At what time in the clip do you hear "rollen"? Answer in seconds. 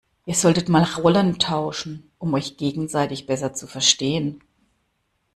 0.81-1.37